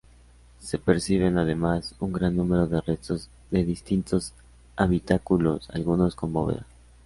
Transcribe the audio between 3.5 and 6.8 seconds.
de distintos habitáculos, algunos con bóveda.